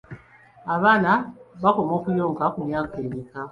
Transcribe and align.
Abaana 0.75 1.11
bakoma 1.63 1.91
okuyonka 1.99 2.43
ku 2.53 2.59
myaka 2.67 2.95
emeka? 3.05 3.41